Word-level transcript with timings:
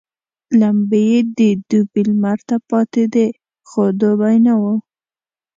لمبې 0.59 0.99
يې 1.11 1.19
د 1.37 1.39
دوبي 1.69 2.01
لمر 2.09 2.37
ته 2.47 2.55
پاتېدې 2.69 3.27
خو 3.69 3.81
دوبی 3.99 4.37
نه 4.45 4.53
وو. 4.61 4.75